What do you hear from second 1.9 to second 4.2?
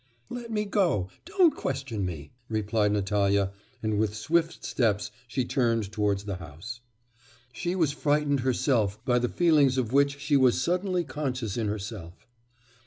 me!' replied Natalya, and with